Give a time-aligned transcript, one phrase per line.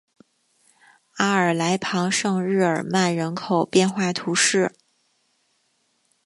[1.17, 4.73] 阿尔来旁圣日耳曼人口变化图示